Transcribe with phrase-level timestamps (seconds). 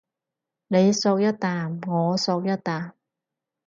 [0.67, 2.93] 你嗦一啖我嗦一啖